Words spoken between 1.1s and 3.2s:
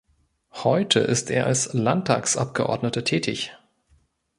er als Landtagsabgeordneter